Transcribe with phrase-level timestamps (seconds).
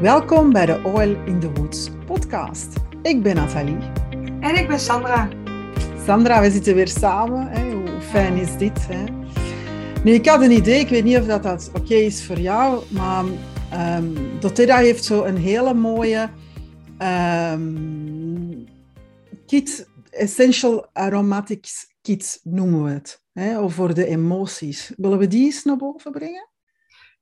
[0.00, 2.72] Welkom bij de Oil in the Woods podcast.
[3.02, 3.78] Ik ben Nathalie.
[4.40, 5.28] En ik ben Sandra.
[6.06, 7.48] Sandra, we zitten weer samen.
[7.48, 7.72] Hè?
[7.72, 8.86] Hoe fijn is dit?
[8.88, 9.04] Hè?
[10.04, 12.84] Nu, ik had een idee, ik weet niet of dat, dat oké is voor jou,
[12.90, 13.24] maar
[13.98, 16.30] um, Dotera heeft zo een hele mooie
[17.52, 18.66] um,
[19.46, 23.70] kit, Essential Aromatics Kit noemen we het, hè?
[23.70, 24.92] voor de emoties.
[24.96, 26.47] Willen we die eens naar boven brengen?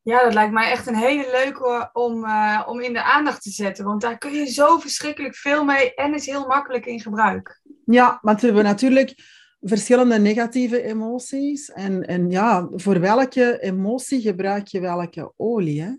[0.07, 3.51] Ja, dat lijkt mij echt een hele leuke om, uh, om in de aandacht te
[3.51, 3.85] zetten.
[3.85, 7.61] Want daar kun je zo verschrikkelijk veel mee en is heel makkelijk in gebruik.
[7.85, 9.15] Ja, want we hebben natuurlijk
[9.61, 11.73] verschillende negatieve emoties.
[11.73, 15.83] En, en ja, voor welke emotie gebruik je welke olie?
[15.83, 15.91] Hè?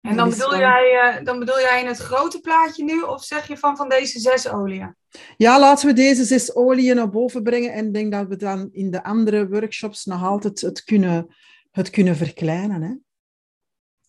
[0.00, 3.48] En dan bedoel, jij, uh, dan bedoel jij in het grote plaatje nu, of zeg
[3.48, 4.96] je van van deze zes oliën?
[5.36, 7.72] Ja, laten we deze zes oliën naar boven brengen.
[7.72, 11.34] En ik denk dat we dan in de andere workshops nog altijd het kunnen
[11.76, 12.82] het kunnen verkleinen.
[12.82, 12.94] Hè?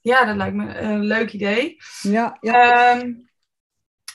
[0.02, 1.78] Ja, dat lijkt me een leuk idee.
[2.02, 2.96] Ja, ja.
[2.98, 3.30] Um,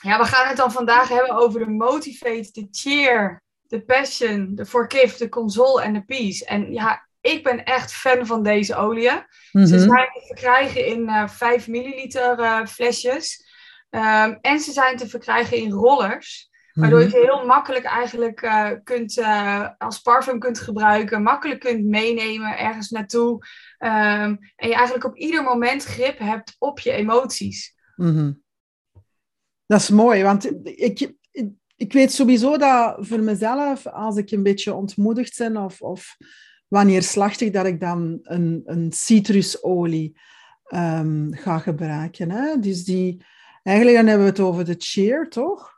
[0.01, 4.65] ja, we gaan het dan vandaag hebben over de motivate, de cheer, de passion, de
[4.65, 6.45] forgive, de console en de peace.
[6.45, 9.13] En ja, ik ben echt fan van deze oliën.
[9.13, 9.65] Mm -hmm.
[9.65, 13.45] Ze zijn te verkrijgen in uh, 5 milliliter uh, flesjes.
[13.89, 16.49] Um, en ze zijn te verkrijgen in rollers.
[16.73, 21.85] Waardoor je ze heel makkelijk eigenlijk uh, kunt, uh, als parfum kunt gebruiken, makkelijk kunt
[21.85, 23.31] meenemen ergens naartoe.
[23.79, 27.75] Um, en je eigenlijk op ieder moment grip hebt op je emoties.
[27.95, 28.41] Mm -hmm.
[29.65, 31.13] Dat is mooi, want ik,
[31.75, 36.17] ik weet sowieso dat voor mezelf, als ik een beetje ontmoedigd ben of, of
[36.67, 40.19] wanneer slachtig, dat ik dan een, een citrusolie
[40.73, 42.31] um, ga gebruiken.
[42.31, 42.59] Hè?
[42.59, 43.25] Dus die,
[43.63, 45.72] eigenlijk dan hebben we het over de cheer, toch?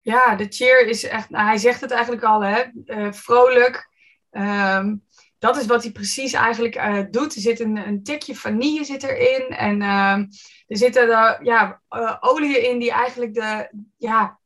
[0.00, 2.64] Ja, de cheer is echt, nou, hij zegt het eigenlijk al, hè?
[2.84, 3.88] Uh, vrolijk.
[4.30, 5.04] Um,
[5.38, 7.34] dat is wat hij precies eigenlijk uh, doet.
[7.34, 9.48] Er zit een, een tikje vanille zit erin.
[9.48, 10.12] En uh,
[10.66, 11.08] er zitten
[11.42, 11.80] ja,
[12.20, 14.38] oliën in die eigenlijk de, ja,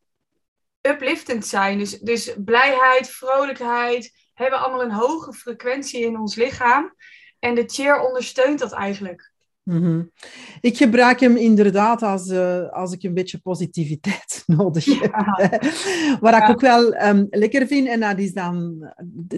[0.81, 1.79] upliftend zijn.
[1.79, 6.95] Dus, dus blijheid, vrolijkheid hebben allemaal een hoge frequentie in ons lichaam.
[7.39, 9.33] En de cheer ondersteunt dat eigenlijk.
[9.65, 10.11] Mm -hmm.
[10.61, 15.13] Ik gebruik hem inderdaad als, uh, als ik een beetje positiviteit nodig heb.
[15.13, 15.49] Ja.
[16.21, 16.43] Wat ja.
[16.43, 18.87] ik ook wel um, lekker vind, en dat is dan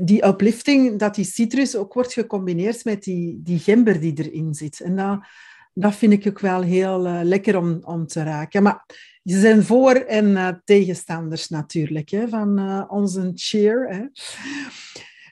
[0.03, 4.81] die uplifting, dat die citrus ook wordt gecombineerd met die, die gember die erin zit.
[4.81, 5.21] En dat,
[5.73, 8.63] dat vind ik ook wel heel uh, lekker om, om te raken.
[8.63, 8.85] Maar
[9.25, 13.89] ze zijn voor- en uh, tegenstanders natuurlijk hè, van onze cheer.
[13.89, 14.05] Hè.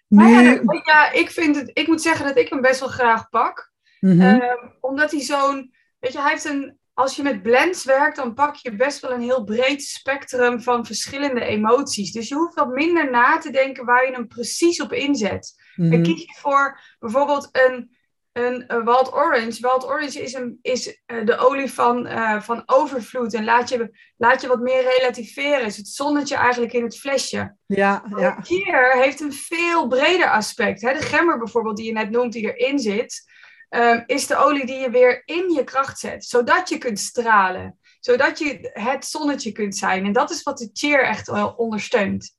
[0.09, 0.29] Nu...
[0.29, 0.41] Ja,
[0.85, 3.73] ja, ik, vind het, ik moet zeggen dat ik hem best wel graag pak.
[4.05, 4.41] Mm -hmm.
[4.41, 8.35] uh, omdat hij zo'n, weet je, hij heeft een, als je met blends werkt, dan
[8.35, 12.13] pak je best wel een heel breed spectrum van verschillende emoties.
[12.13, 15.55] Dus je hoeft wat minder na te denken waar je hem precies op inzet.
[15.75, 15.91] Mm -hmm.
[15.93, 17.97] Dan kies je voor bijvoorbeeld een,
[18.33, 19.61] een, een Wild Orange.
[19.61, 23.99] Wild Orange is, een, is uh, de olie van, uh, van overvloed en laat je,
[24.17, 25.67] laat je wat meer relativeren.
[25.67, 27.57] Is het zonnetje eigenlijk in het flesje.
[27.67, 28.39] Ja, ja.
[28.43, 30.83] Hier heeft een veel breder aspect.
[30.83, 30.93] Hè?
[30.93, 33.33] De gemmer bijvoorbeeld, die je net noemt, die erin zit
[33.71, 36.25] um, is de olie die je weer in je kracht zet.
[36.25, 37.79] Zodat je kunt stralen.
[38.01, 40.05] Zodat je het zonnetje kunt zijn.
[40.05, 42.37] En dat is wat de cheer echt wel ondersteunt.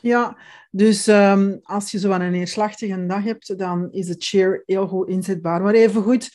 [0.00, 0.36] Ja,
[0.70, 4.86] dus um, als je zo aan een neerslachtige dag hebt, dan is de cheer heel
[4.86, 5.62] goed inzetbaar.
[5.62, 6.30] Maar even goed,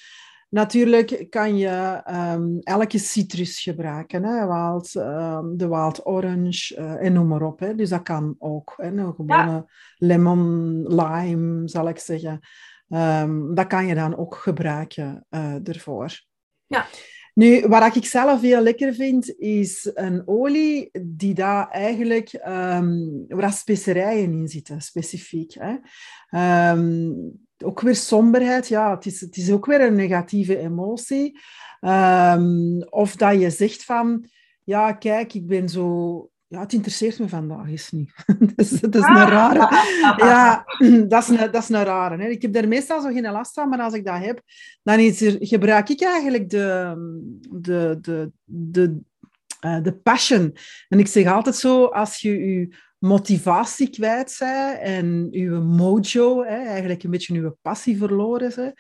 [0.49, 4.23] natuurlijk kan je um, elke citrus gebruiken.
[4.23, 4.47] Hè?
[4.47, 7.59] Wild, um, de wild orange uh, en noem maar op.
[7.59, 7.75] Hè?
[7.75, 8.73] Dus dat kan ook.
[8.77, 8.87] Hè?
[8.87, 9.65] Een gewone ja.
[9.97, 12.39] lemon, lime, zal ik zeggen.
[12.89, 16.21] Um, dat kan je dan ook gebruiken uh, ervoor.
[16.65, 16.85] Ja.
[17.33, 23.53] Nu, wat ik zelf heel lekker vind, is een olie die daar eigenlijk um, waar
[23.53, 25.55] specerijen in zitten, specifiek.
[25.59, 25.75] Hè.
[26.71, 31.39] Um, ook weer somberheid, ja, het is, het is ook weer een negatieve emotie.
[32.89, 34.25] of dat je zegt van,
[34.63, 38.13] ja, kijk, ik ben zo ja, het interesseert me vandaag eens niet.
[38.25, 39.85] dat, is, dat is een rare.
[40.25, 40.65] Ja,
[41.07, 42.23] dat is een, dat is een rare.
[42.23, 42.29] Hè.
[42.29, 44.41] Ik heb daar meestal zo geen last van, maar als ik dat heb,
[44.83, 46.95] dan is er, gebruik ik eigenlijk de,
[47.49, 48.99] de, de, de,
[49.65, 50.55] uh, de passion.
[50.89, 56.65] En ik zeg altijd zo, als je je motivatie kwijt bent en je mojo, hè,
[56.65, 58.73] eigenlijk een beetje je passie verloren bent,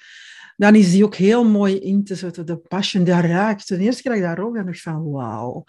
[0.57, 2.45] dan is die ook heel mooi in te zetten.
[2.45, 3.67] De passion, dat ruikt.
[3.67, 5.63] De eerste keer dat ik dat rook, dan dacht ik van wauw.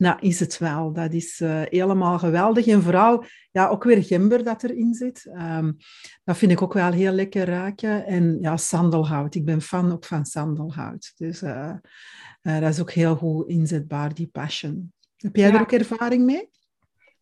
[0.00, 0.92] Nou, is het wel.
[0.92, 2.66] Dat is uh, helemaal geweldig.
[2.66, 5.30] En vooral, ja, ook weer gember dat erin zit.
[5.32, 5.76] Um,
[6.24, 8.06] dat vind ik ook wel heel lekker ruiken.
[8.06, 9.34] En ja, sandelhout.
[9.34, 11.12] Ik ben fan ook van sandelhout.
[11.16, 11.72] Dus uh,
[12.42, 14.92] uh, dat is ook heel goed inzetbaar, die passion.
[15.16, 15.54] Heb jij ja.
[15.54, 16.50] er ook ervaring mee?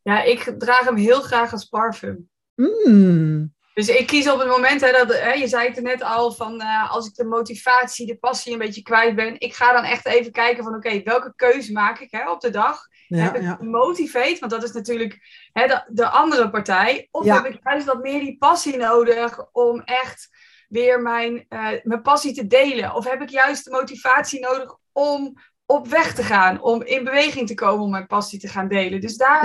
[0.03, 2.29] Ja, ik draag hem heel graag als parfum.
[2.55, 3.55] Mm.
[3.79, 6.33] Dus ik kies op het moment, hè, dat, hè, je zei het er net al,
[6.33, 9.85] van uh, als ik de motivatie, de passie een beetje kwijt ben, ik ga dan
[9.85, 12.87] echt even kijken van oké, welke keuze maak ik hè, op de dag?
[13.07, 13.59] Ja, heb ik ja.
[13.61, 15.19] motivate, want dat is natuurlijk
[15.53, 17.09] hè, de, de andere partij.
[17.11, 20.29] Of heb ik juist wat meer die passie nodig om echt
[20.69, 22.95] weer mijn, uh, mijn passie te delen?
[22.95, 25.35] Of heb ik juist de motivatie nodig om
[25.71, 29.01] op weg te gaan, om in beweging te komen om mijn passie te gaan delen.
[29.01, 29.41] Dus daar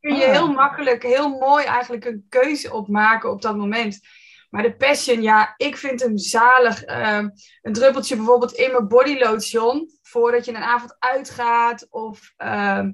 [0.00, 4.00] kun je heel makkelijk, heel mooi eigenlijk een keuze op maken op dat moment.
[4.50, 6.84] Maar de passion, ja, ik vind hem zalig.
[6.84, 7.28] Ehm,
[7.62, 12.92] een druppeltje bijvoorbeeld in mijn body lotion, voordat je een avond uitgaat of ehm,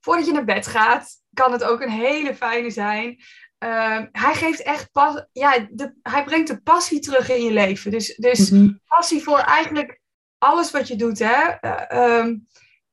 [0.00, 3.22] voordat je naar bed gaat, kan het ook een hele fijne zijn.
[3.58, 7.90] Ehm, hij geeft echt pas, ja, de, hij brengt de passie terug in je leven.
[7.90, 8.70] Dus, dus mhm.
[8.86, 9.99] passie voor eigenlijk
[10.40, 11.48] alles wat je doet, hè.
[11.60, 12.36] Eh, ehm,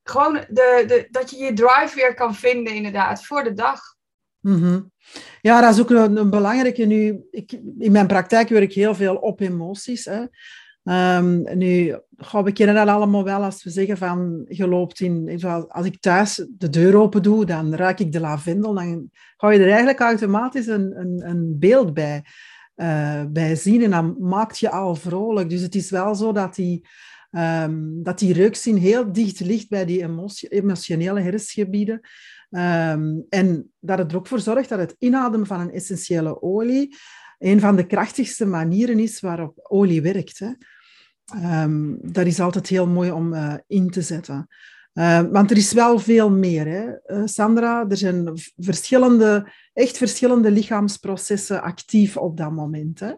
[0.02, 3.80] gewoon de, de, dat je je drive weer kan vinden, inderdaad, voor de dag.
[4.40, 4.80] Mhm.
[5.40, 6.84] Ja, dat is ook een, belangrijke.
[6.84, 10.04] Nu, ik, in mijn praktijk werk ik heel veel op emoties.
[10.04, 10.24] Hè.
[11.16, 15.40] Um, nu, goh, we kennen dat allemaal wel als we zeggen van je loopt in,
[15.68, 19.58] als ik thuis de deur open doe, dan ruik ik de lavendel, dan ga je
[19.58, 22.24] er eigenlijk automatisch een, een, een beeld bij,
[22.76, 25.50] uh, bij zien en dan maakt je al vrolijk.
[25.50, 26.86] Dus het is wel zo dat die,
[27.30, 30.06] Um, dat die reukzin heel dicht ligt bij die
[30.48, 32.00] emotionele hersengebieden.
[32.50, 36.96] Um, en dat het er ook voor zorgt dat het inademen van een essentiële olie
[37.38, 40.38] een van de krachtigste manieren is waarop olie werkt.
[40.38, 40.52] Hè.
[41.62, 44.46] Um, dat is altijd heel mooi om uh, in te zetten.
[44.94, 46.86] Uh, want er is wel veel meer, hè.
[47.06, 47.86] Uh, Sandra.
[47.88, 53.00] Er zijn verschillende, echt verschillende lichaamsprocessen actief op dat moment.
[53.00, 53.12] Hè.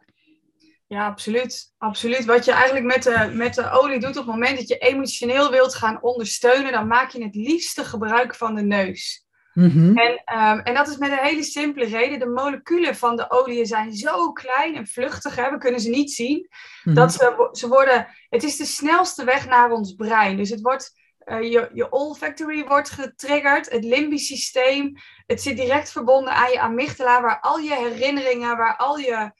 [0.90, 1.72] Ja, absoluut.
[1.78, 2.24] absoluut.
[2.24, 5.50] Wat je eigenlijk met de, met de olie doet op het moment dat je emotioneel
[5.50, 9.24] wilt gaan ondersteunen, dan maak je het liefste gebruik van de neus.
[9.54, 9.96] Mhm.
[9.96, 12.18] en, um, en dat is met een hele simpele reden.
[12.18, 16.12] De moleculen van de olie zijn zo klein en vluchtig, hè, we kunnen ze niet
[16.12, 16.48] zien,
[16.84, 16.94] mhm.
[16.94, 20.36] dat ze, ze worden, het is de snelste weg naar ons brein.
[20.36, 20.92] Dus het wordt,
[21.24, 24.92] uh, je, je olfactory wordt getriggerd, het limbisch systeem,
[25.26, 29.32] het zit direct verbonden aan je amygdala, waar al je herinneringen, waar al je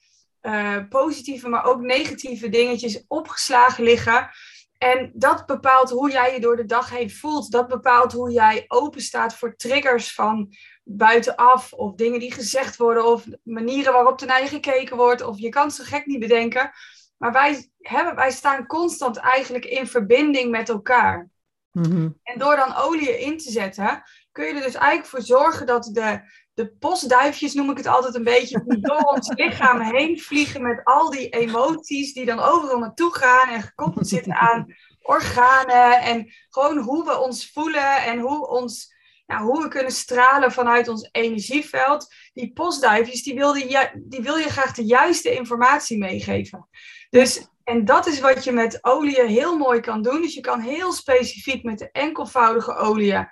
[0.43, 4.31] uh, positieve, maar ook negatieve dingetjes opgeslagen liggen.
[4.79, 7.51] En dat bepaalt hoe jij je door de dag heen voelt.
[7.51, 10.55] Dat bepaalt hoe jij open staat voor triggers van
[10.85, 11.73] buitenaf.
[11.73, 13.05] Of dingen die gezegd worden.
[13.05, 15.23] Of manieren waarop er naar je gekeken wordt.
[15.23, 16.71] Of je kan ze gek niet bedenken.
[17.17, 21.29] Maar wij, hebben, wij staan constant eigenlijk in verbinding met elkaar.
[21.73, 22.09] Mhm.
[22.23, 24.03] En door dan olie in te zetten,
[24.33, 26.21] kun je er dus eigenlijk voor zorgen dat de,
[26.55, 30.81] de postduifjes, noem ik het altijd een beetje, die door ons lichaam heen vliegen met
[30.85, 34.67] al die emoties die dan overal naartoe gaan en gekoppeld zitten aan
[35.02, 38.94] organen en gewoon hoe we ons voelen en hoe, ons,
[39.26, 42.14] hoe we kunnen stralen vanuit ons energieveld.
[42.32, 46.69] Die postduifjes, die wil, die, die wil je graag de juiste informatie meegeven.
[47.11, 50.23] Dus, en dat is wat je met olie heel mooi kan doen.
[50.23, 53.29] Dus je kan heel specifiek met de enkelvoudige olie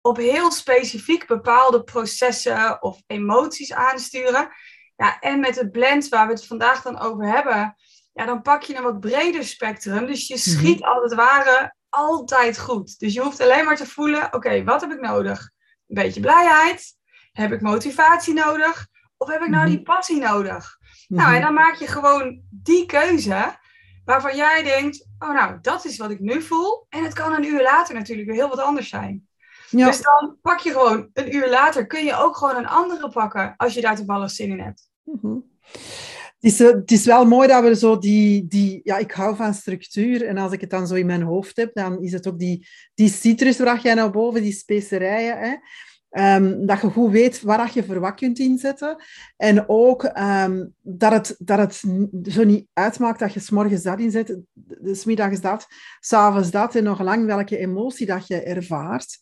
[0.00, 4.48] op heel specifiek bepaalde processen of emoties aansturen.
[4.96, 7.76] Ja, en met het blend waar we het vandaag dan over hebben,
[8.12, 10.06] ja, dan pak je een wat breder spectrum.
[10.06, 10.42] Dus je mhm.
[10.42, 12.98] schiet als het ware altijd goed.
[12.98, 15.50] Dus je hoeft alleen maar te voelen, oké, wat heb ik nodig?
[15.88, 16.96] Een beetje blijheid?
[17.32, 18.86] Heb ik motivatie nodig?
[19.16, 19.70] Of heb ik nou mhm.
[19.70, 20.78] die passie nodig?
[21.08, 21.42] Nou, en mhm.
[21.42, 23.56] dan maak je gewoon die keuze
[24.04, 26.86] waarvan jij denkt, oh nou, dat is wat ik nu voel.
[26.88, 29.27] En het kan een uur later natuurlijk weer heel wat anders zijn.
[29.70, 29.86] Ja.
[29.86, 33.54] Dus dan pak je gewoon een uur later, kun je ook gewoon een andere pakken
[33.56, 34.90] als je daar toevallig zin in hebt.
[35.04, 35.44] Mm
[36.40, 39.54] het, is, het is wel mooi dat we zo die, die, ja, ik hou van
[39.54, 42.38] structuur en als ik het dan zo in mijn hoofd heb, dan is het ook
[42.38, 45.38] die, die citrus waar jij naar boven, die specerijen.
[45.38, 45.54] Hè?
[46.10, 48.96] Um, dat je goed weet waar je voor kunt inzetten.
[49.36, 51.82] En ook um, dat, het, dat het
[52.22, 54.38] zo niet uitmaakt dat je s'morgens dat inzet,
[54.80, 55.66] dus middags dat,
[56.00, 59.18] s'avonds dat en nog lang welke emotie dat je ervaart.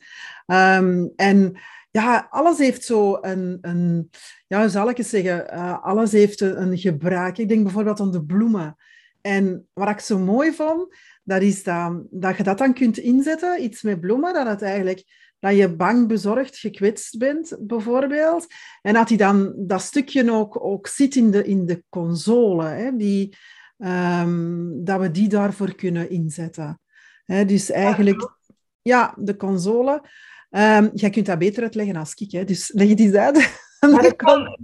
[0.47, 1.59] Um, en
[1.91, 4.11] ja, alles heeft zo een, een
[4.47, 7.39] ja, hoe zal ik het zeggen, uh, alles heeft een, een gebruik.
[7.39, 8.77] Ik denk bijvoorbeeld aan de bloemen.
[9.21, 13.63] En wat ik zo mooi vond, dat is dat, dat je dat dan kunt inzetten,
[13.63, 15.05] iets met bloemen, dat het eigenlijk
[15.39, 18.47] dat je bang, bezorgd, gekwetst bent, bijvoorbeeld.
[18.83, 22.97] En dat hij dan dat stukje ook, ook zit in de, in de console, hè,
[22.97, 23.37] die,
[23.79, 26.81] um, dat we die daarvoor kunnen inzetten.
[27.25, 28.37] Hè, dus eigenlijk,
[28.83, 30.03] ja, de console.
[30.51, 33.35] Um, jij kunt dat beter uitleggen als ik, hè, dus leg het eens uit.
[33.81, 34.57] De, con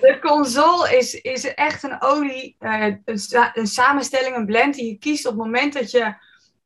[0.00, 3.02] de, console is, is echt een olie, een,
[3.54, 6.14] een, samenstelling, een blend die je kiest op het moment dat je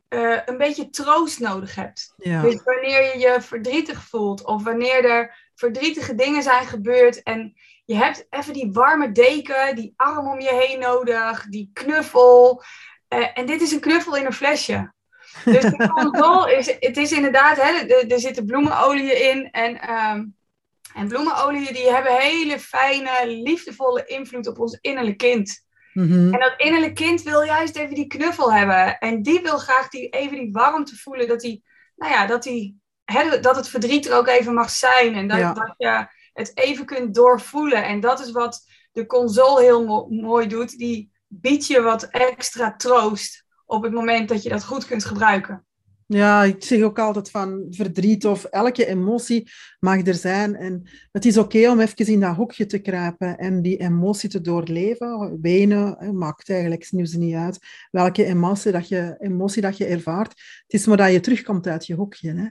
[0.09, 2.15] uh, een beetje troost nodig hebt.
[2.17, 7.95] Dus wanneer je je verdrietig voelt of wanneer er verdrietige dingen zijn gebeurd en je
[7.95, 12.63] hebt even die warme deken, die arm om je heen nodig, die knuffel.
[13.09, 14.93] Uh, en dit is een knuffel in een flesje.
[15.45, 20.37] Dus de is, het is inderdaad, hè, er, er zitten bloemenolie in en, um,
[20.95, 25.66] en bloemenolie die hebben hele fijne, liefdevolle invloed op ons innerlijk kind.
[25.97, 28.99] Mm En dat innerlijk kind wil juist even die knuffel hebben.
[28.99, 31.65] En die wil graag die, even die warmte voelen, dat, die,
[31.97, 35.15] nou ja, dat, die, hè, dat het verdriet er ook even mag zijn.
[35.15, 37.85] En dat, dat je het even kunt doorvoelen.
[37.85, 40.79] En dat is wat de console heel mooi doet.
[40.79, 45.66] Die biedt je wat extra troost op het moment dat je dat goed kunt gebruiken.
[46.09, 50.57] Ja, ik zeg ook altijd van verdriet of elke emotie mag er zijn.
[50.57, 54.41] En het is oké om even in dat hoekje te kruipen en die emotie te
[54.41, 55.39] doorleven.
[55.41, 57.59] Wenen maakt eigenlijk nu niet uit
[57.91, 60.31] welke emotie dat, je, emotie dat je ervaart.
[60.67, 62.35] Het is maar dat je terugkomt uit je hoekje.
[62.35, 62.49] Hè.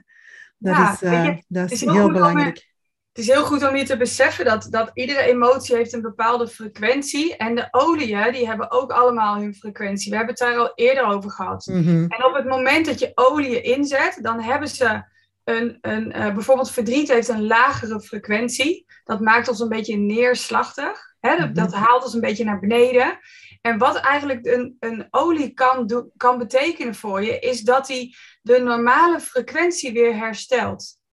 [0.58, 2.75] Dat ja, is, uh, dat is heel, heel belangrijk
[3.16, 6.48] het is heel goed om je te beseffen dat, dat iedere emotie heeft een bepaalde
[6.48, 7.36] frequentie.
[7.36, 10.10] En de oliën, die hebben ook allemaal hun frequentie.
[10.10, 11.66] We hebben het daar al eerder over gehad.
[11.66, 12.04] Mhm.
[12.08, 15.04] En op het moment dat je oliën inzet, dan hebben ze
[15.44, 18.86] een, een uh, bijvoorbeeld verdriet heeft een lagere frequentie.
[19.04, 21.14] Dat maakt ons een beetje neerslachtig.
[21.20, 21.36] Hè?
[21.36, 21.82] Dat, dat, mhm.
[21.82, 23.18] haalt ons een beetje naar beneden.
[23.60, 28.58] En wat eigenlijk een, een olie kan, kan betekenen voor je, is dat hij de
[28.58, 31.04] normale frequentie weer herstelt.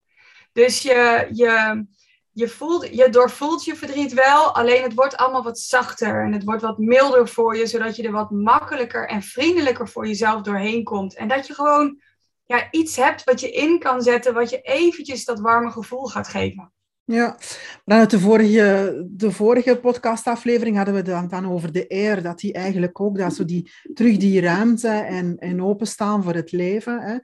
[0.53, 1.85] Dus je, je,
[2.31, 6.43] je, voelt, je doorvoelt je verdriet wel, alleen het wordt allemaal wat zachter en het
[6.43, 10.83] wordt wat milder voor je, zodat je er wat makkelijker en vriendelijker voor jezelf doorheen
[10.83, 11.15] komt.
[11.15, 12.01] En dat je gewoon
[12.45, 16.27] ja, iets hebt wat je in kan zetten, wat je eventjes dat warme gevoel gaat
[16.27, 16.72] geven.
[17.05, 17.37] Ja,
[17.85, 22.53] uit de vorige, de vorige podcastaflevering hadden we het dan over de air, dat die
[22.53, 27.01] eigenlijk ook, dat zo die, terug die ruimte en, en openstaan voor het leven.
[27.01, 27.17] Hè.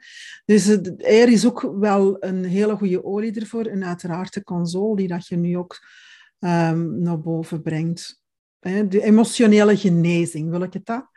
[0.45, 4.95] Dus de air is ook wel een hele goede olie ervoor en uiteraard de console
[4.95, 5.79] die dat je nu ook
[6.39, 8.21] um, naar boven brengt.
[8.59, 8.88] Hè.
[8.88, 11.09] De emotionele genezing, wil ik het dat?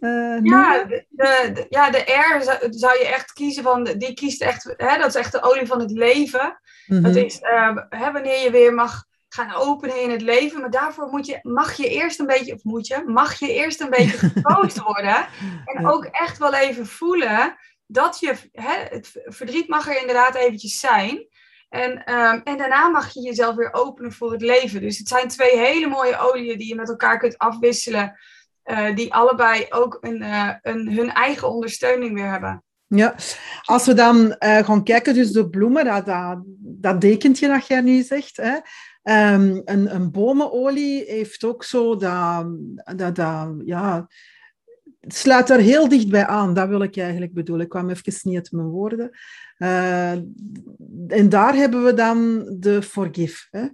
[0.00, 4.42] Uh, ja, de, de, ja, de air zou, zou, je echt kiezen van, die kiest
[4.42, 6.60] echt, hè, dat is echt de olie van het leven.
[6.86, 7.16] Dat mhm.
[7.16, 10.60] is uh, hè, wanneer je weer mag gaan openen in het leven.
[10.60, 13.80] Maar daarvoor moet je, mag je eerst een beetje, of moet je, mag je eerst
[13.80, 15.26] een beetje getroost worden.
[15.64, 20.78] En ook echt wel even voelen dat je, hè, het verdriet mag er inderdaad eventjes
[20.78, 21.26] zijn.
[21.68, 24.80] En, um, en daarna mag je jezelf weer openen voor het leven.
[24.80, 28.18] Dus het zijn twee hele mooie oliën die je met elkaar kunt afwisselen.
[28.70, 32.64] Uh, die allebei ook een, uh, een, hun eigen ondersteuning weer hebben.
[32.86, 33.14] Ja,
[33.62, 37.80] als we dan uh, gaan kijken, dus de bloemen, dat, dat, dat dekentje dat jij
[37.80, 38.54] nu zegt, hè,
[39.34, 42.46] um, een, een bomenolie heeft ook zo dat,
[42.96, 43.16] dat,
[43.64, 44.08] ja,
[45.00, 47.64] sluit er heel dicht bij aan, dat wil ik eigenlijk bedoelen.
[47.64, 49.10] Ik kwam even niet uit mijn woorden.
[51.08, 53.68] En daar hebben we dan de forgive, hè,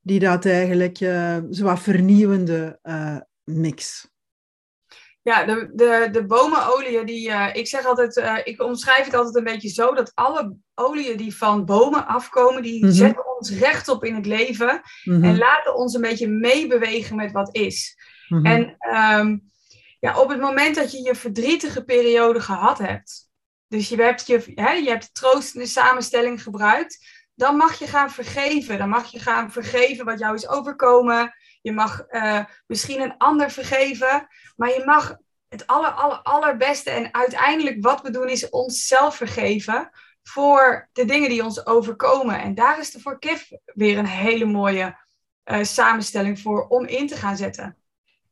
[0.00, 2.78] die dat eigenlijk uh, zo wat vernieuwende
[3.44, 4.12] mix.
[5.24, 9.34] Ja, de, de, de bomenolieën, die, uh, ik zeg altijd, uh, ik omschrijf het altijd
[9.34, 12.94] een beetje zo, dat alle oliën die van bomen afkomen, die mhm.
[12.94, 15.24] zetten ons rechtop in het leven mhm.
[15.24, 17.96] en laten ons een beetje meebewegen met wat is.
[18.28, 18.46] Mhm.
[18.46, 18.76] En
[19.18, 19.50] um,
[20.00, 23.30] ja, op het moment dat je je verdrietige periode gehad hebt,
[23.68, 26.98] dus je hebt, je, hè, je hebt de troostende samenstelling gebruikt,
[27.34, 28.78] dan mag je gaan vergeven.
[28.78, 31.34] Dan mag je gaan vergeven wat jou is overkomen.
[31.64, 34.26] Je mag uh, misschien een ander vergeven.
[34.56, 35.16] Maar je mag
[35.48, 39.90] het aller, aller, allerbeste en uiteindelijk wat we doen is onszelf vergeven
[40.22, 42.40] voor de dingen die ons overkomen.
[42.40, 44.96] En daar is de Forgive weer een hele mooie
[45.44, 47.76] uh, samenstelling voor om in te gaan zetten.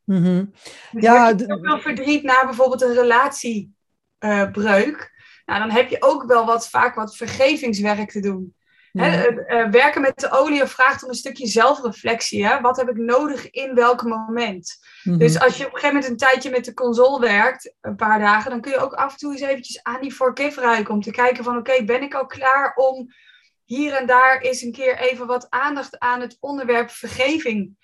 [0.04, 0.52] Mm -hmm.
[0.90, 4.98] dus ja, je ook wel verdriet na bijvoorbeeld een relatiebreuk.
[4.98, 5.04] Uh,
[5.44, 8.54] nou, dan heb je ook wel wat, vaak wat vergevingswerk te doen.
[8.92, 12.46] Hè, uh, werken met de olie vraagt om een stukje zelfreflectie.
[12.46, 12.60] Hè?
[12.60, 14.78] Wat heb ik nodig in welk moment?
[15.02, 15.18] Mhm.
[15.18, 18.18] Dus als je op een gegeven moment een tijdje met de console werkt, een paar
[18.18, 20.94] dagen, dan kun je ook af en toe eens eventjes aan die forgive ruiken.
[20.94, 23.12] Om te kijken van oké, ben ik al klaar om
[23.64, 27.76] hier en daar eens een keer even wat aandacht aan het onderwerp vergeving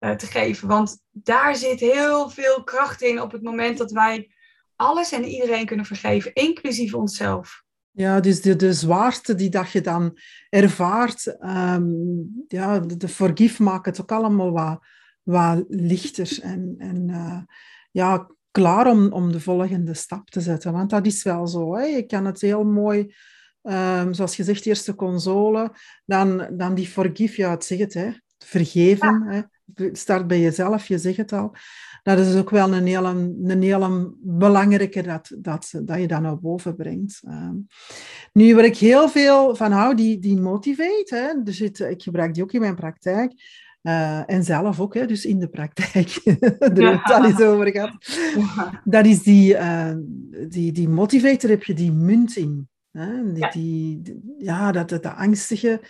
[0.00, 0.68] uh, te geven.
[0.68, 4.34] Want daar zit heel veel kracht in op het moment dat wij
[4.76, 7.61] alles en iedereen kunnen vergeven, inclusief onszelf.
[7.94, 10.18] Ja, dus de, de zwaarte die dat je dan
[10.48, 14.84] ervaart, um, ja, de, de forgive maakt het ook allemaal wat,
[15.22, 17.38] wat lichter en, en uh,
[17.90, 20.72] ja, klaar om, om de volgende stap te zetten.
[20.72, 21.76] Want dat is wel zo.
[21.76, 21.82] Hè?
[21.82, 23.14] Je kan het heel mooi,
[23.62, 25.72] um, zoals je zegt, eerst de console,
[26.04, 28.10] dan, dan die forgive, ja, het zegt het, hè.
[28.44, 29.22] Vergeven.
[29.22, 29.40] Hè?
[29.92, 31.54] Start bij jezelf, je zegt het al.
[32.02, 33.08] Dat is ook wel een hele,
[33.44, 37.20] een hele belangrijke dat, dat, dat je dat naar boven brengt.
[37.24, 37.54] Ehm,
[38.32, 41.14] nu, waar ik heel veel van hou, die, die motivate.
[41.14, 41.42] Hè?
[41.42, 43.32] Dus het, ik gebruik die ook in mijn praktijk.
[43.82, 46.20] Uh, en zelf ook, hè, dus in de praktijk.
[46.58, 47.02] Daar ja.
[47.02, 47.92] het al eens over gehad.
[48.84, 49.92] Dat is die, uh,
[50.48, 52.68] die, die motivator, heb je die munt in.
[52.90, 53.32] Hè?
[53.32, 54.02] Die, die,
[54.38, 55.80] ja, dat de angstige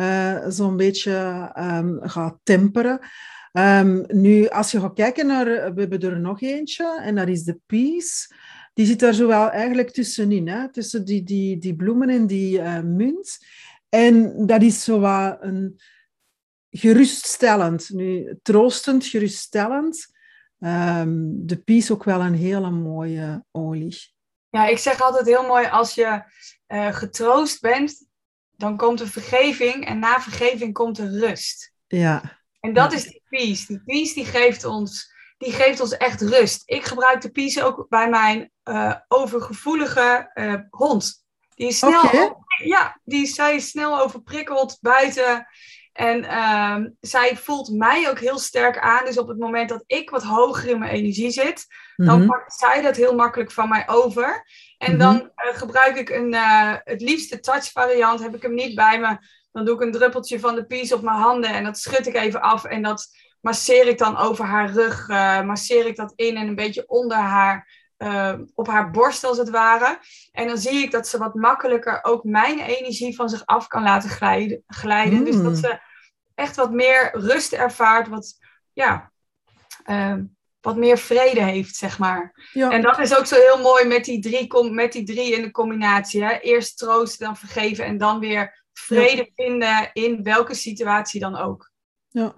[0.00, 3.00] uh, zo'n beetje um, gaat temperen.
[3.52, 7.42] Um, nu, als je gaat kijken naar, we hebben er nog eentje, en dat is
[7.42, 8.34] de peace.
[8.72, 10.72] Die zit daar zo wel eigenlijk tussenin, hè?
[10.72, 13.38] tussen die, die, die bloemen en die uh, munt.
[13.88, 15.80] En dat is zo wat een
[16.70, 17.90] geruststellend.
[17.90, 20.06] Nu, troostend, geruststellend.
[20.58, 23.96] Um, de peace ook wel een hele mooie olie.
[24.48, 26.22] Ja, ik zeg altijd heel mooi, als je
[26.68, 28.06] uh, getroost bent,
[28.60, 31.72] dan komt er vergeving en na vergeving komt er rust.
[31.86, 32.38] Ja.
[32.60, 33.66] En dat is die peace.
[33.66, 36.62] Die peace die geeft, ons, die geeft ons echt rust.
[36.64, 41.24] Ik gebruik de peace ook bij mijn uh, overgevoelige uh, hond.
[41.54, 42.34] Die is snel, okay.
[42.64, 45.46] ja, die, zij is snel overprikkeld buiten.
[45.92, 49.04] En uh, zij voelt mij ook heel sterk aan.
[49.04, 51.66] Dus op het moment dat ik wat hoger in mijn energie zit,
[51.96, 52.18] mm -hmm.
[52.18, 54.44] dan pakt zij dat heel makkelijk van mij over.
[54.78, 55.12] En mm -hmm.
[55.12, 58.22] dan uh, gebruik ik een, uh, het liefste touch variant.
[58.22, 59.16] Heb ik hem niet bij me.
[59.52, 61.50] Dan doe ik een druppeltje van de peace op mijn handen.
[61.50, 62.64] En dat schud ik even af.
[62.64, 63.06] En dat
[63.40, 65.08] masseer ik dan over haar rug.
[65.08, 67.79] Uh, masseer ik dat in en een beetje onder haar.
[68.02, 69.98] Uh, op haar borst als het ware.
[70.32, 73.82] En dan zie ik dat ze wat makkelijker ook mijn energie van zich af kan
[73.82, 74.62] laten glijden.
[74.66, 75.18] glijden.
[75.18, 75.24] Mm.
[75.24, 75.80] Dus dat ze
[76.34, 78.08] echt wat meer rust ervaart.
[78.08, 78.38] Wat,
[78.72, 79.12] ja,
[79.86, 80.14] uh,
[80.60, 82.48] wat meer vrede heeft, zeg maar.
[82.52, 82.70] Ja.
[82.70, 85.50] En dat is ook zo heel mooi met die drie, met die drie in de
[85.50, 86.24] combinatie.
[86.24, 86.38] Hè?
[86.38, 89.44] Eerst troosten, dan vergeven en dan weer vrede ja.
[89.44, 91.70] vinden in welke situatie dan ook.
[92.08, 92.34] Ja.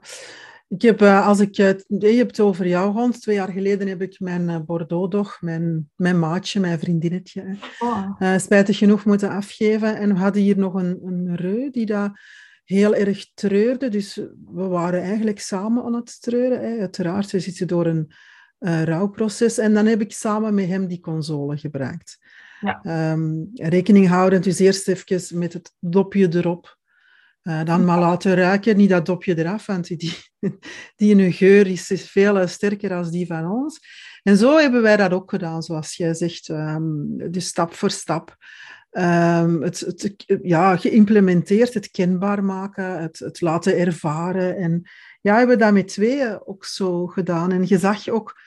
[0.72, 3.20] Ik heb, uh, als ik, je hebt het over jouw hond.
[3.20, 8.36] Twee jaar geleden heb ik mijn uh, Bordeaux-dog, mijn, mijn maatje, mijn vriendinnetje, oh.
[8.36, 9.96] spijtig genoeg moeten afgeven.
[9.96, 12.20] En we hadden hier nog een, een reu die daar
[12.64, 13.88] heel erg treurde.
[13.88, 14.14] Dus
[14.54, 16.60] we waren eigenlijk samen aan het treuren.
[16.60, 16.78] Hè.
[16.78, 18.12] Uiteraard, we zitten door een
[18.84, 19.58] rouwproces.
[19.58, 22.18] En dan heb ik samen met hem die console gebruikt.
[22.60, 23.12] Ja.
[23.12, 26.80] Um, rekening houden, dus eerst even met het dopje erop.
[27.42, 30.16] Uh, dan maar laten ruiken, niet dat dopje eraf, want die,
[30.96, 33.80] die in geur is, is veel sterker dan die van ons.
[34.22, 38.36] En zo hebben wij dat ook gedaan, zoals jij zegt, um, dus stap voor stap.
[38.90, 44.56] Um, het, ja, geïmplementeerd, het kenbaar maken, het, het laten ervaren.
[44.56, 44.82] En
[45.20, 47.52] ja, we hebben dat met tweeën ook zo gedaan.
[47.52, 48.40] En je zag ook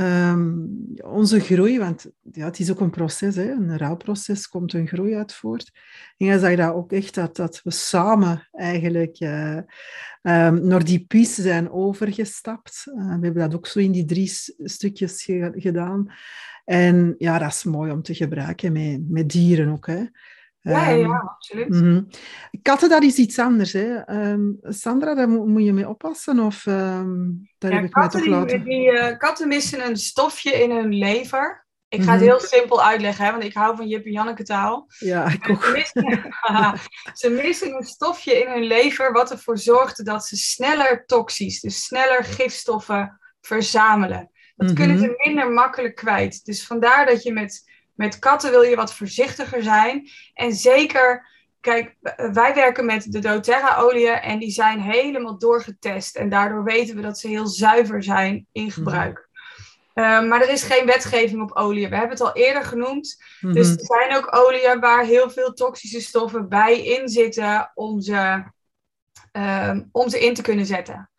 [0.00, 4.88] Um, onze groei, want ja, het is ook een proces, hè, een rouwproces komt een
[4.88, 5.72] groei uit voort.
[6.16, 9.58] En je zag dat ook echt, dat, dat we samen eigenlijk uh,
[10.50, 12.84] naar die piste zijn overgestapt.
[12.86, 16.12] Uh, we hebben dat ook zo in die drie stukjes ge gedaan.
[16.64, 19.86] En ja, dat is mooi om te gebruiken met, met dieren ook.
[19.86, 20.04] Hè.
[20.62, 21.68] Ja, ja, ja, absoluut.
[21.68, 22.08] Mm -hmm.
[22.62, 23.72] Katten, dat is iets anders.
[23.72, 24.14] Hè?
[24.30, 26.38] Um, Sandra, daar moet, moet, je mee oppassen?
[26.38, 28.64] Of um, daar ja, heb ik katten, mij toch laten...
[28.64, 31.68] Die, die uh, katten missen een stofje in hun lever.
[31.88, 34.86] Ik ga het heel simpel uitleggen, hè, want ik hou van Jip en Janneke taal.
[34.98, 35.64] Ja, ik ook.
[35.64, 36.34] Ze missen,
[37.20, 41.84] ze missen een stofje in hun lever wat ervoor zorgt dat ze sneller toxisch, dus
[41.84, 44.18] sneller gifstoffen verzamelen.
[44.18, 44.74] Dat mm -hmm.
[44.74, 46.44] kunnen ze minder makkelijk kwijt.
[46.44, 47.69] Dus vandaar dat je met
[48.00, 50.08] met katten wil je wat voorzichtiger zijn.
[50.34, 51.26] En zeker,
[51.60, 51.96] kijk,
[52.32, 56.16] wij werken met de doTERRA-oliën en die zijn helemaal doorgetest.
[56.16, 59.28] En daardoor weten we dat ze heel zuiver zijn in gebruik.
[59.94, 60.04] Mm.
[60.04, 61.90] Uh, maar er is geen wetgeving op oliën.
[61.90, 63.22] We hebben het al eerder genoemd.
[63.40, 63.52] -hmm.
[63.52, 68.44] Dus er zijn ook oliën waar heel veel toxische stoffen bij in zitten om ze,
[69.32, 71.09] uh, om ze in te kunnen zetten.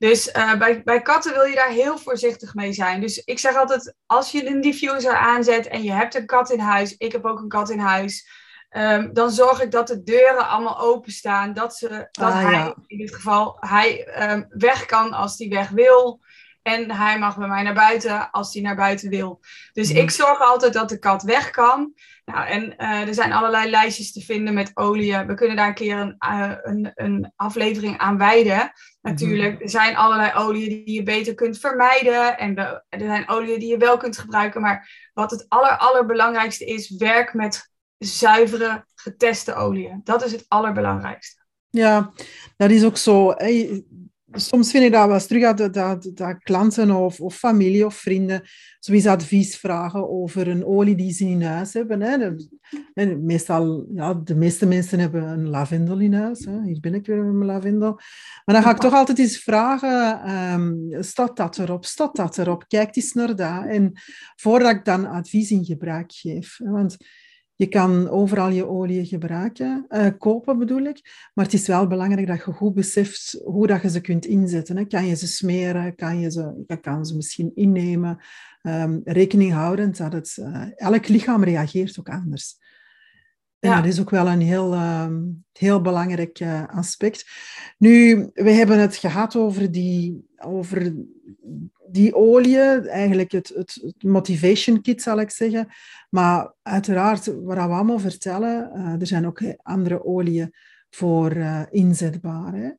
[0.00, 3.00] Dus uh, bij, bij katten wil je daar heel voorzichtig mee zijn.
[3.00, 6.58] Dus ik zeg altijd, als je een diffuser aanzet en je hebt een kat in
[6.58, 8.28] huis, ik heb ook een kat in huis,
[8.70, 11.52] um, dan zorg ik dat de deuren allemaal openstaan.
[11.52, 12.74] Dat, ze, dat ah, hij, ja.
[12.86, 16.20] in dit geval, hij um, weg kan als hij weg wil.
[16.62, 19.40] En hij mag bij mij naar buiten als hij naar buiten wil.
[19.72, 19.96] Dus mm.
[19.96, 21.94] ik zorg altijd dat de kat weg kan.
[22.24, 25.26] Nou, en uh, er zijn allerlei lijstjes te vinden met oliën.
[25.26, 28.72] We kunnen daar een keer een, uh, een, een aflevering aan wijden.
[29.00, 29.60] Natuurlijk, mm.
[29.60, 32.38] er zijn allerlei oliën die je beter kunt vermijden.
[32.38, 34.60] En er zijn oliën die je wel kunt gebruiken.
[34.60, 40.00] Maar wat het aller, allerbelangrijkste is, werk met zuivere, geteste oliën.
[40.04, 41.40] Dat is het allerbelangrijkste.
[41.70, 42.12] Ja,
[42.56, 43.32] dat is ook zo.
[43.36, 43.84] Hey
[44.32, 47.94] soms vind ik dat wel eens terug dat, dat, dat klanten of, of familie of
[47.94, 48.42] vrienden
[48.78, 52.00] zoiets advies vragen over een olie die ze in huis hebben.
[52.00, 52.18] Hè.
[52.18, 56.44] De, meestal, ja, de meeste mensen hebben een lavendel in huis.
[56.44, 56.62] Hè.
[56.62, 57.92] Hier ben ik weer met mijn lavendel.
[58.44, 61.84] Maar dan ga ik toch altijd eens vragen, um, staat dat erop?
[61.84, 62.64] Staat dat erop?
[62.68, 63.66] Kijk eens naar dat.
[63.66, 63.92] En
[64.36, 66.58] voordat ik dan advies in gebruik geef.
[66.58, 66.96] Want
[67.60, 71.28] je kan overal je olie gebruiken, uh, kopen bedoel ik.
[71.34, 74.76] Maar het is wel belangrijk dat je goed beseft hoe dat je ze kunt inzetten.
[74.76, 74.84] Hè.
[74.84, 75.94] Kan je ze smeren?
[75.94, 78.18] Kan je ze, je kan ze misschien innemen?
[78.62, 82.58] Um, rekening houdend dat het, uh, elk lichaam reageert ook anders.
[83.58, 85.10] En dat is ook wel een heel, uh,
[85.52, 87.26] heel belangrijk uh, aspect.
[87.78, 90.94] Nu, we hebben het gehad over die, over
[91.90, 95.68] die olie, eigenlijk het, het, het, motivation kit zal ik zeggen.
[96.10, 100.54] Maar uiteraard, wat we allemaal vertellen, uh, er zijn ook andere oliën
[100.90, 102.52] voor uh, inzetbaar.
[102.52, 102.70] Hè?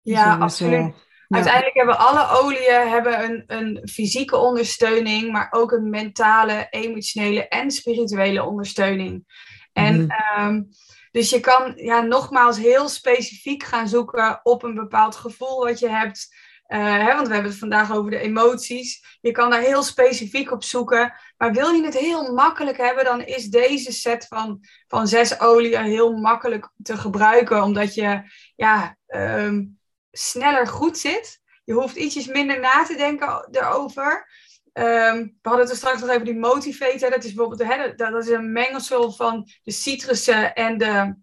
[0.00, 0.94] Ja, absoluut.
[1.28, 7.70] Uiteindelijk hebben alle oliën hebben een, een fysieke ondersteuning, maar ook een mentale, emotionele en
[7.70, 9.24] spirituele ondersteuning.
[9.72, 10.68] En mm -hmm.
[11.10, 15.88] dus je kan ja, nogmaals heel specifiek gaan zoeken op een bepaald gevoel wat je
[15.88, 16.28] hebt.
[16.72, 19.18] Uh, hè, want we hebben het vandaag over de emoties.
[19.20, 21.14] Je kan daar heel specifiek op zoeken.
[21.36, 25.82] Maar wil je het heel makkelijk hebben, dan is deze set van, van zes oliën
[25.82, 27.62] heel makkelijk te gebruiken.
[27.62, 28.22] Omdat je
[28.56, 29.78] ja, um,
[30.10, 31.40] sneller goed zit.
[31.64, 34.28] Je hoeft ietsjes minder na te denken erover.
[34.72, 37.10] Um, we hadden het er straks nog even die Motivate.
[37.10, 41.14] Dat is bijvoorbeeld hè, dat is een mengsel van de citrussen en de,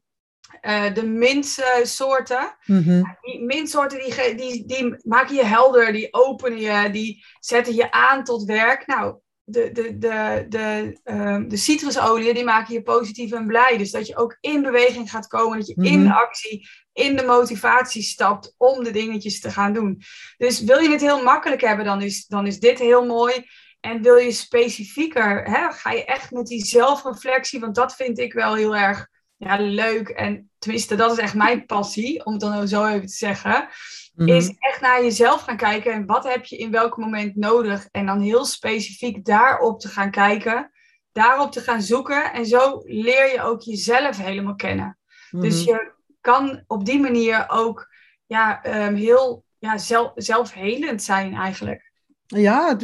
[0.62, 2.56] uh, de mintsoorten.
[2.66, 3.18] Mm -hmm.
[3.22, 8.24] Die mintsoorten die, die, die maken je helder, die openen je, die zetten je aan
[8.24, 8.88] tot werk.
[8.88, 13.78] Nou, de, de, de, de, um, de citrusolie die maken je positief en blij.
[13.78, 15.94] Dus dat je ook in beweging gaat komen, dat je mm -hmm.
[15.94, 20.02] in actie, in de motivatie stapt om de dingetjes te gaan doen.
[20.38, 23.46] Dus wil je het heel makkelijk hebben, dan is, dan is dit heel mooi.
[23.80, 28.34] En wil je specifieker, hè, ga je echt met die zelfreflectie, want dat vind ik
[28.34, 29.08] wel heel erg
[29.40, 30.10] ja, leuk.
[30.10, 33.68] En tenminste, dat is echt mijn passie, om het dan zo even te zeggen.
[34.14, 34.36] Mm -hmm.
[34.36, 37.88] Is echt naar jezelf gaan kijken en wat heb je in welk moment nodig.
[37.92, 40.72] En dan heel specifiek daarop te gaan kijken,
[41.12, 42.34] daarop te gaan zoeken.
[42.34, 44.98] En zo leer je ook jezelf helemaal kennen.
[45.32, 45.42] Mm.
[45.42, 47.88] Dus je kan op die manier ook
[48.26, 51.92] ja, um, heel ja, zelf, zelfhelend zijn eigenlijk.
[52.26, 52.78] Ja,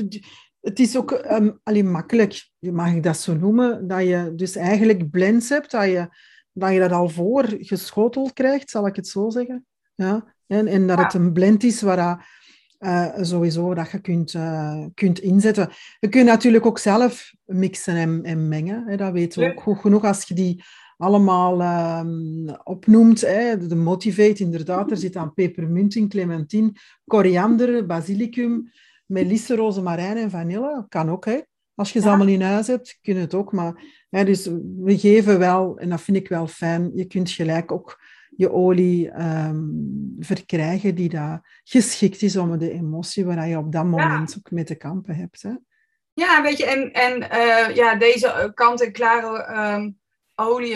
[0.61, 5.09] het is ook um, alleen makkelijk, mag ik dat zo noemen, dat je dus eigenlijk
[5.09, 6.07] blends hebt, dat je
[6.55, 9.65] dat, je dat al voor geschoteld krijgt, zal ik het zo zeggen.
[9.95, 10.33] Ja?
[10.47, 11.03] En, en dat ja.
[11.03, 12.27] het een blend is waar
[12.79, 15.69] uh, sowieso dat je kunt, uh, kunt inzetten.
[15.99, 18.83] Je kunt natuurlijk ook zelf mixen en, en mengen.
[18.87, 18.97] Hè?
[18.97, 20.63] Dat weten we ook goed genoeg als je die
[20.97, 21.61] allemaal
[21.99, 23.21] um, opnoemt.
[23.21, 23.67] Hè.
[23.67, 26.71] De Motivate, inderdaad, er zit aan pepermunt in, clementine,
[27.05, 28.71] koriander, basilicum,
[29.05, 30.85] melisse, rozemarijn en vanille.
[30.89, 31.39] Kan ook, hè.
[31.75, 32.11] Als je ze ja.
[32.11, 33.51] allemaal in huis hebt, kun je het ook.
[33.51, 34.45] Maar hè, dus
[34.79, 37.99] we geven wel, en dat vind ik wel fijn, je kunt gelijk ook
[38.37, 43.85] je olie um, verkrijgen die daar geschikt is om de emotie waar je op dat
[43.85, 44.37] moment ja.
[44.37, 45.41] ook mee te kampen hebt.
[45.41, 45.51] Hè.
[46.13, 49.97] Ja, weet je, en, en uh, ja, deze kant-en-klare um,
[50.35, 50.75] olie,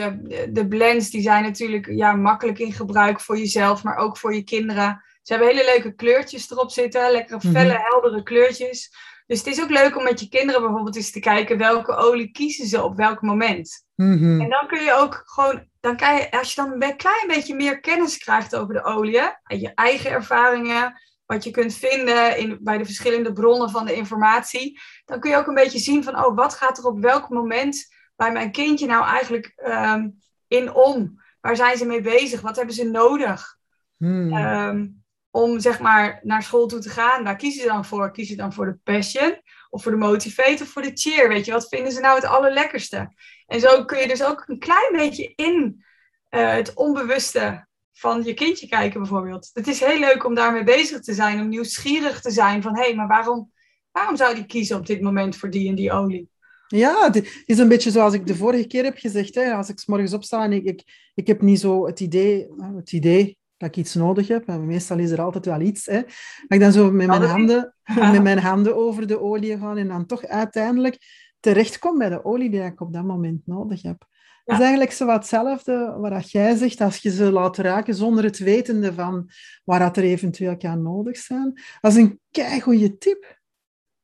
[0.51, 4.43] de blends, die zijn natuurlijk ja, makkelijk in gebruik voor jezelf, maar ook voor je
[4.43, 5.03] kinderen.
[5.21, 7.85] Ze hebben hele leuke kleurtjes erop zitten, lekkere felle, mm -hmm.
[7.85, 8.91] heldere kleurtjes.
[9.30, 12.32] Dus het is ook leuk om met je kinderen bijvoorbeeld eens te kijken welke olie
[12.32, 13.86] kiezen ze op welk moment.
[13.96, 14.42] Mm -hmm.
[14.42, 17.56] En dan kun je ook gewoon, dan kan je, als je dan een klein beetje
[17.56, 22.78] meer kennis krijgt over de olie, je eigen ervaringen, wat je kunt vinden in, bij
[22.78, 26.36] de verschillende bronnen van de informatie, dan kun je ook een beetje zien van, oh,
[26.36, 31.22] wat gaat er op welk moment bij mijn kindje nou eigenlijk um, in om?
[31.42, 32.42] Waar zijn ze mee bezig?
[32.42, 33.58] Wat hebben ze nodig?
[34.00, 34.98] Um,
[35.32, 37.24] om zeg maar naar school toe te gaan.
[37.24, 38.12] Waar kiezen ze dan voor?
[38.12, 39.42] Kiezen ze dan voor de passion?
[39.70, 40.63] Of voor de motivate?
[40.63, 41.30] Of voor de cheer?
[41.30, 43.13] Weet je, wat vinden ze nou het allerlekkerste?
[43.48, 45.86] En zo kun je dus ook een klein beetje in
[46.30, 49.50] uh, het onbewuste van je kindje kijken bijvoorbeeld.
[49.54, 51.39] Het is heel leuk om daarmee bezig te zijn.
[51.39, 52.76] Om nieuwsgierig te zijn van...
[52.76, 53.52] Hé, hey, maar waarom,
[53.92, 56.30] waarom zou die kiezen op dit moment voor die en die olie?
[56.68, 59.36] Ja, het is een beetje zoals ik de vorige keer heb gezegd.
[59.36, 59.54] Hè.
[59.54, 62.92] Als ik s morgens opsta en ik, ik, ik heb niet zo het idee, het
[62.92, 64.48] idee dat ik iets nodig heb.
[64.48, 65.86] En meestal is er altijd wel iets.
[65.86, 66.02] Hè.
[66.48, 67.76] Maar ik dan zo met mijn, handen,
[68.12, 70.98] met mijn handen over de olie gaan en dan toch uiteindelijk
[71.39, 74.06] terechtkom bij de olie die ik op dat moment nodig heb.
[74.10, 74.43] Ja.
[74.45, 78.24] Dat is eigenlijk zo wat hetzelfde wat jij zegt, als je ze laat raken zonder
[78.24, 79.30] het wetende van
[79.63, 81.62] waar dat er eventueel kan nodig zijn.
[81.82, 83.39] Dat is een keigoede tip.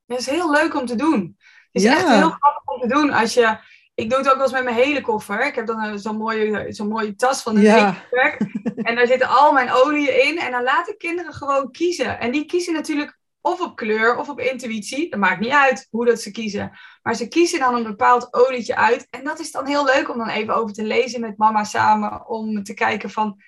[0.05, 1.35] Dat is heel leuk om te doen.
[1.71, 1.93] Het is ja.
[1.93, 3.57] echt heel grappig om te doen als je
[3.95, 5.45] ik doe het ook wel eens met mijn hele koffer.
[5.45, 7.95] Ik heb dan zo'n mooie, zo'n mooie tas van de ja.
[8.75, 10.37] En daar zitten al mijn oliën in.
[10.37, 12.19] En dan laat ik kinderen gewoon kiezen.
[12.19, 15.09] En die kiezen natuurlijk of op kleur of op intuïtie.
[15.09, 16.71] Dat maakt niet uit hoe dat ze kiezen.
[17.01, 19.07] Maar ze kiezen dan een bepaald olietje uit.
[19.09, 22.27] En dat is dan heel leuk om dan even over te lezen met mama samen.
[22.27, 23.41] Om te kijken van,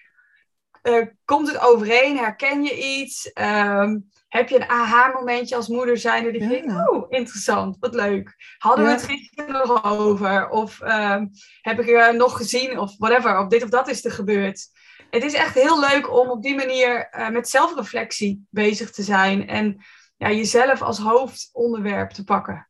[0.83, 2.17] uh, komt het overeen?
[2.17, 3.31] Herken je iets?
[3.33, 3.97] Ehm,
[4.27, 8.55] heb je een aha-momentje als moeder zijn dat je denkt, oh, interessant, wat leuk.
[8.57, 10.49] Hadden we het gisteren nog over?
[10.49, 11.21] Of uh,
[11.61, 12.79] heb ik er nog gezien?
[12.79, 14.67] Of whatever, of dit of dat is er gebeurd.
[15.09, 19.47] Het is echt heel leuk om op die manier uh, met zelfreflectie bezig te zijn.
[19.47, 19.85] En
[20.17, 22.67] ja, jezelf als hoofdonderwerp te pakken.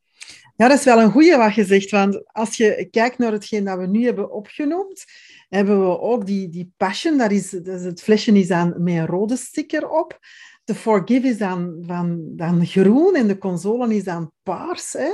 [0.56, 1.92] Ja, dat is wel een goede wat je zegt.
[1.92, 5.06] Want als je kijkt naar hetgeen dat we nu hebben opgenoemd,
[5.50, 7.18] hebben we ook die, die passion.
[7.18, 10.20] Dat is, dat is het flesje is aan met een rode sticker op.
[10.68, 14.94] De Forgive is dan, van, dan groen en de console is dan paars.
[14.94, 15.10] Hè?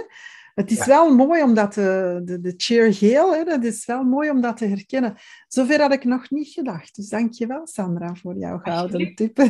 [0.54, 4.04] Het is wel mooi om dat de, de, de cheer geel, hè, dat is wel
[4.04, 5.16] mooi om dat te herkennen.
[5.48, 6.96] Zover had ik nog niet gedacht.
[6.96, 9.38] Dus dank je wel, Sandra, voor jouw gouden tip.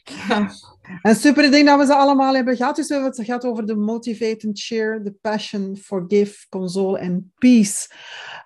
[1.02, 2.76] en super, denk dat we ze allemaal hebben gehad.
[2.76, 7.32] Dus we hebben het gehad over de motivate and cheer, the passion, forgive, console en
[7.38, 7.88] peace.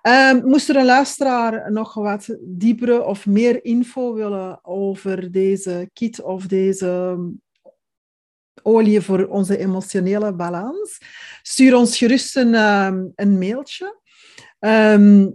[0.01, 6.21] Um, moest er een luisteraar nog wat diepere of meer info willen over deze kit
[6.21, 7.17] of deze
[8.63, 10.99] olie voor onze emotionele balans,
[11.41, 13.99] stuur ons gerust een, ehm, een mailtje.
[14.59, 15.29] Ehm,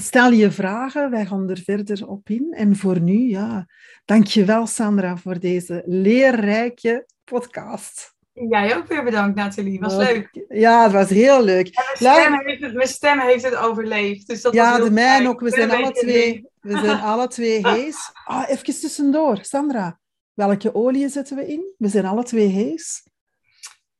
[0.00, 2.52] stel je vragen, wij gaan er verder op in.
[2.52, 3.66] En voor nu, ja,
[4.04, 8.14] dankjewel Sandra voor deze leerrijke podcast.
[8.32, 9.80] Jij ook weer bedankt, Nathalie.
[9.80, 10.44] Was leuk.
[10.48, 11.70] Ja, het was heel leuk.
[11.98, 14.26] mijn, stem heeft het, mijn stem heeft het overleefd.
[14.26, 15.40] Dus dat ja, de mijne ook.
[15.40, 18.10] We zijn, alle twee, we zijn alle twee hees.
[18.24, 19.98] Ah, even tussendoor, Sandra.
[20.34, 21.74] Welke olie zetten we in?
[21.78, 23.02] We zijn alle twee hees.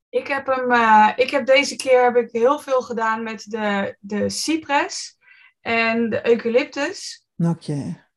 [0.09, 3.95] Ik heb, hem, uh, ik heb deze keer heb ik heel veel gedaan met de,
[3.99, 5.16] de cypress
[5.67, 7.25] en de eucalyptus.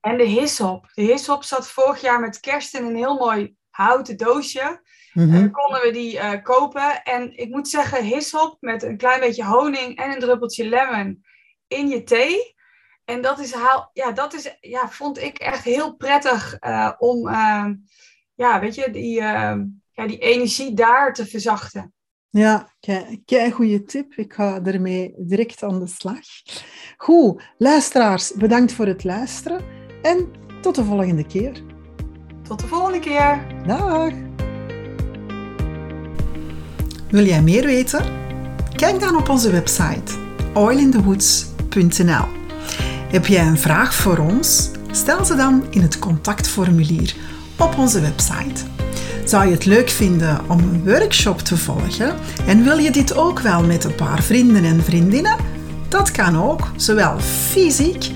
[0.01, 0.91] En de hyssop.
[0.95, 4.81] De hyssop zat vorig jaar met kerst in een heel mooi houten doosje.
[5.13, 7.03] Mm En konden we die uh, kopen.
[7.03, 11.25] En ik moet zeggen, hyssop met een klein beetje honing en een druppeltje lemon
[11.67, 12.55] in je thee.
[13.05, 13.55] En dat is,
[13.93, 17.31] ja, dat is ja, vond ik echt heel prettig uh, om
[18.35, 19.15] ja, weet je, die,
[19.93, 21.95] ja, die energie daar te verzachten.
[22.33, 22.69] Ja,
[23.25, 24.15] kei goede tip.
[24.15, 26.19] Ik ga ermee direct aan de slag.
[26.97, 29.65] Goed, luisteraars, bedankt voor het luisteren
[30.03, 31.63] en tot de volgende keer.
[32.43, 33.47] Tot de volgende keer.
[33.67, 34.13] Dag.
[37.11, 38.05] Wil jij meer weten?
[38.77, 40.15] Kijk dan op onze website
[40.55, 42.27] oilindewoods.nl.
[43.11, 44.71] Heb jij een vraag voor ons?
[44.91, 47.17] Stel ze dan in het contactformulier
[47.59, 48.80] op onze website.
[49.31, 52.15] Zou je het leuk vinden om een workshop te volgen
[52.47, 55.37] en wil je dit ook wel met een paar vrienden en vriendinnen?
[55.89, 58.11] Dat kan ook, zowel fysiek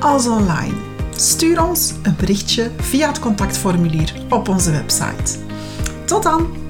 [0.00, 0.74] als online.
[1.16, 5.38] Stuur ons een berichtje via het contactformulier op onze website.
[6.04, 6.69] Tot dan!